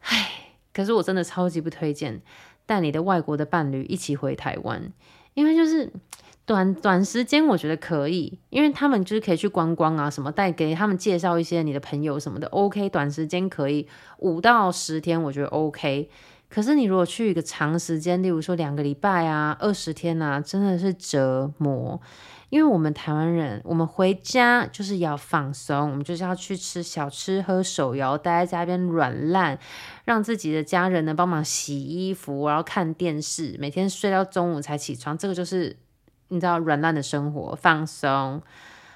[0.00, 0.37] 唉。
[0.78, 2.22] 可是我真的超级不推荐
[2.64, 4.92] 带你的外国的伴侣一起回台湾，
[5.34, 5.92] 因为就是
[6.46, 13.88] 短短时间我觉得可以，因为他们就是可以去观光啊什么，带给他们介绍一些你的朋友什么的，OK，短时间可以
[14.18, 16.08] 五到十天我觉得 OK。
[16.48, 22.00] 可是你如果去一个长时间，例如说两个礼拜啊、二十天啊，真的是折磨。
[22.48, 29.58] 因为我们台湾人，我们回家就是要放松，我们就是要去吃小吃、喝手摇，待在家边软烂，
[30.04, 35.76] 让自己的家人呢帮忙洗衣服，然后看电视，每天睡到中午才起床，这个就是
[36.28, 38.42] 你知道软烂的生活，放松。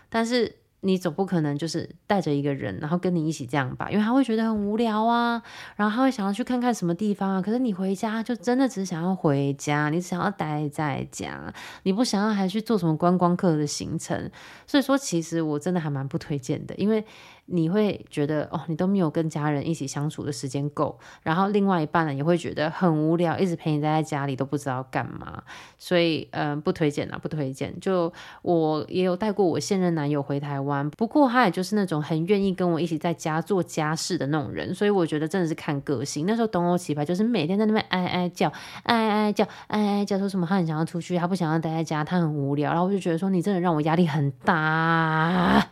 [0.08, 0.56] 但是。
[0.84, 5.42] 你总不可能就是带着一个人，然后跟你一起这样吧，因为他会觉得很无聊啊，
[5.76, 7.40] 然后他会想要去看看什么地方啊。
[7.40, 14.30] 可是你回家就真的只想要回家，你只想要待在家，你不想要还去做什么观光客的行程。
[14.66, 17.04] 所以说，其实我真的还蛮不推荐的，因为。
[17.46, 25.42] 你会觉得哦，你都没有跟家人一起相处的时间够，然后另外一半呢也会觉得很无聊，一直陪你待在家里都不知道干嘛，
[25.78, 27.78] 所以嗯、不推荐啦，不推荐。
[27.81, 36.24] 就我也有带过我现任男友回台湾，不过他也就是那种很愿意跟我一起在家做家事的那种人，所以我觉得真的是看个性。
[36.26, 38.50] 那时候东欧奇葩就是每天在那边哀哀叫，
[38.85, 45.68] 哀哀叫，哀哀叫，说什么他很想要出去，他不想要待在家，他很无聊，然后我就觉得说你真的让我压力很大。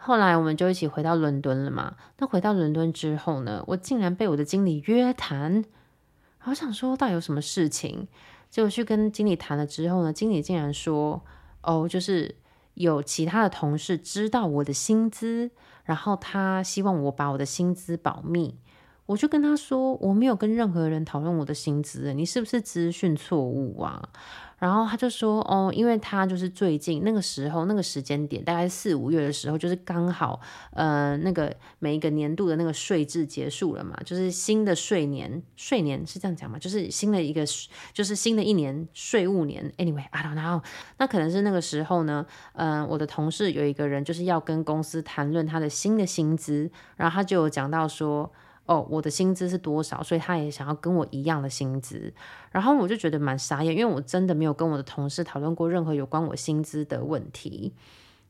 [0.00, 1.96] 后来我们就一起回到伦敦了嘛。
[2.18, 5.64] 那回到伦敦之后呢，我竟然被我的经理约谈。
[6.38, 8.06] 好想说，到底有什么事情？
[8.48, 11.22] 结果去跟经理谈了之后呢，经理竟然说
[11.62, 12.36] ：“哦，就是
[12.74, 15.50] 有其他的同事知道我的薪资，
[15.84, 18.56] 然后他希望我把我的薪资保密。”
[19.08, 24.06] 我就跟他说，我没有跟任何人讨论我的薪资，你是不是资讯错误啊？
[24.58, 30.38] 然后他就说，哦，因为他就是最近那个时候那个时间点，大概四五月的时候，就是刚好，
[30.74, 37.46] 呃，那个每一个年度的那个税制结束了嘛，就是新的税年，税年是这样讲嘛，就是新的一个，
[37.94, 39.72] 就是新的一年税务年。
[39.78, 40.62] Anyway，I don't know，
[40.98, 48.30] 那可能是那个时候呢，嗯、我的同事有一个人就是要跟公司谈论他的新的薪资，然后他就有讲到说。
[48.68, 50.02] 哦，我的薪资是多少？
[50.02, 52.12] 所以他也想要跟我一样的薪资，
[52.52, 57.72] 然后我就觉得蛮傻眼，因为我真的没有跟我的同事讨论过任何有关我薪资的问题。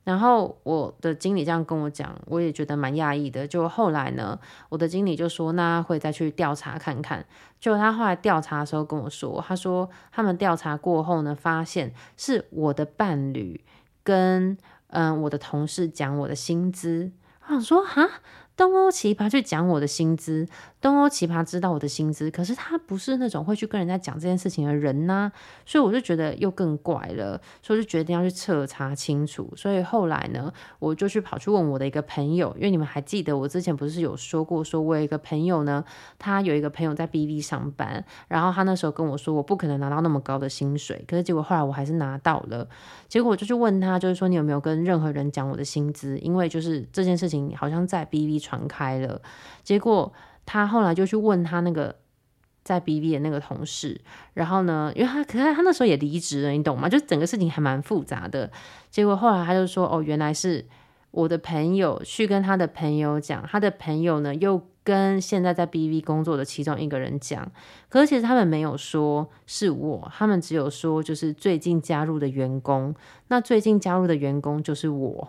[0.05, 3.49] 然后我的经理这样跟我讲，我也觉得蛮讶异的。
[3.49, 7.26] 就后来呢，我的经理就说，那会再去调查看看。
[7.59, 13.62] 就他后来调查的时候跟我说，他说他们调查过后呢，发现是我的伴侣
[14.05, 17.11] 跟嗯我的同事讲我的薪资。
[17.43, 18.09] 我想说哈。
[18.59, 20.45] 东欧奇葩去讲我的薪资，
[20.81, 25.31] 东欧奇葩知道我的薪资，可是他不是那种会去跟人家讲这件事情的人呐、
[25.65, 29.49] 所以我就觉得又更怪了，所以就决定要去彻查清楚。
[29.57, 35.85] 所以后来呢，我就去跑去问我的一个朋友，因为你们还记得我之前不是有说过，说我有一个朋友呢，
[36.19, 42.69] 他有一个朋友在 BV 上班，然后他那时候跟我说，我不可能拿到那么高的薪水，可是结果后来我还是拿到了。
[43.07, 46.19] 结果我就去问他，就是说你有没有跟任何人讲我的薪资？
[46.19, 48.48] 因为就是这件事情好像在 BV。
[48.49, 49.21] 传开了，
[49.63, 50.13] 结果
[50.47, 51.95] 他后来就去问他那个
[52.65, 54.01] 在 BV 的那个同事，
[54.35, 56.89] 然后呢，因为他可是他那时候也离职了，你懂吗？
[56.89, 58.51] 就整个事情还蛮复杂的。
[58.91, 60.65] 结果后来他就说：“哦，原来是
[61.11, 67.51] 我的朋友去跟他的朋友讲，他的朋友呢又跟现在在 BV 工作的其中一个人讲，
[67.89, 72.95] 可是其实他们没有说是我，他们只有说就是最近加入的员工，
[73.29, 75.29] 那最近加入的员工就是我。”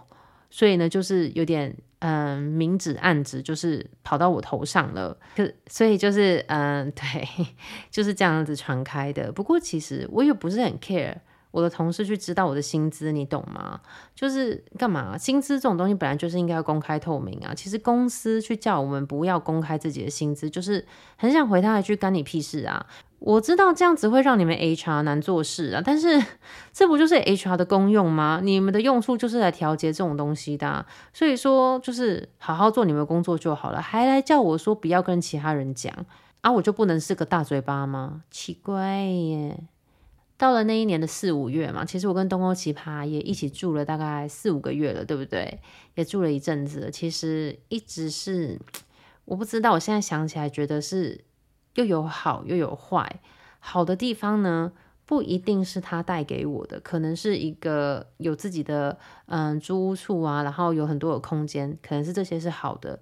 [0.50, 5.18] 所以呢，就是有点嗯明指暗指，就是跑到我头上了。
[5.36, 7.28] 可所以就是嗯 对，
[7.92, 9.32] 就是这样子传开的。
[9.32, 11.16] 不过其实我也不是很 care
[11.52, 13.82] 我的同事去知道我的薪资，你懂吗？
[14.14, 15.18] 就是干嘛？
[15.18, 17.54] 薪资这种东西本来就是应该要公开透明啊。
[17.56, 20.86] 其实公司去叫我们不要公开自己的薪资，就是
[21.18, 22.86] 很想回他一句干你屁事啊！
[23.20, 26.24] 我知道这样子会让你们 HR 难做事啊，但是
[26.72, 28.40] 这不就是 HR 的功用吗？
[28.42, 35.94] 你们的用处就是来调节这种东西的，所以说就是好好做你们的工作就好了，还来叫我说不要跟其他人讲
[36.40, 38.24] 啊，我就不能是个大嘴巴吗？
[38.32, 39.64] 奇怪耶！
[40.38, 45.60] 到了那一年的四五月嘛，其实我跟东欧奇葩也一起住了大概四五个月了，对不对？
[45.96, 48.58] 也住了一阵子，其实一直是
[49.26, 51.26] 我不知道，我现在想起来觉得是。
[51.80, 53.22] 又有好又有坏，
[53.60, 54.74] 好的地方呢，
[55.06, 63.00] 不一定是他带给我的，可能是一个有自己的嗯租屋处啊，然后有很多的空间，可能是这些是好的，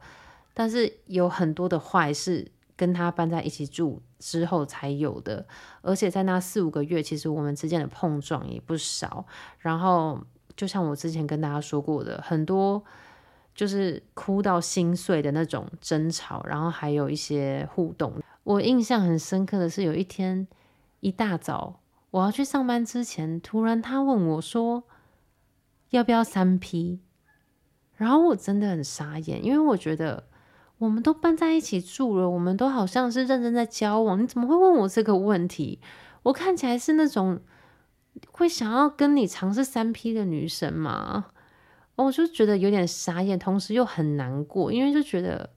[0.54, 5.44] 但是有很多的坏是跟他搬在一起住之后才有的，
[5.82, 9.26] 而且在那四五个月，其实我们之间的碰撞也不少，
[9.58, 10.22] 然后
[10.56, 12.84] 就像我之前跟大家说过的，很多
[13.58, 18.14] 就是哭到心碎的那种争吵，然后还有一些互动。
[18.44, 20.48] 我印象很深刻的是，有一天
[21.00, 21.80] 一大早
[22.12, 24.84] 我要去上班之前，突然他问我说
[25.90, 27.00] ：“要不要三 P？”
[27.96, 30.28] 然后我真的很傻眼，因为我觉得
[30.78, 35.80] 我们都搬在一起住了，我们都好像是认真在交往，你怎么会问我这个问题？
[36.22, 37.40] 我看起来是那种
[38.32, 41.32] 会想要跟你尝试三 P 的女生吗？
[42.06, 45.50] 我就觉得有点傻眼，同时又很难过，因为就觉得。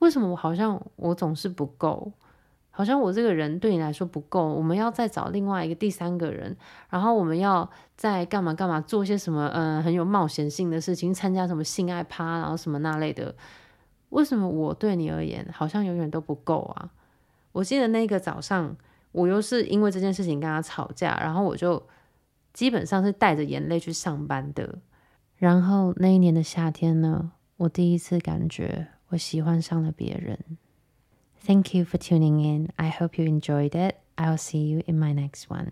[0.00, 2.12] 为什么我好像我总是不够？
[2.70, 6.54] 好像我这个人对你来说不够，我们要再找另外一个第三个人，
[6.90, 13.34] 然后我们要再干嘛干嘛，做些什么嗯很有冒险性的事情，参加什么性爱趴，然后什么那类的。
[14.10, 16.90] 为什么我对你而言好像永远都不够啊？
[17.52, 18.76] 我记得那个早上，
[19.12, 21.82] 我又是因为这件事情跟他吵架，然后我就
[22.52, 24.78] 基本上是带着眼泪去上班的。
[25.36, 28.88] 然后那一年的夏天呢，我第一次感觉。
[29.10, 30.36] 我喜欢上了别人。
[31.46, 32.70] Thank you for tuning in.
[32.74, 33.94] I hope you enjoyed it.
[34.16, 35.68] I'll see you in my next one.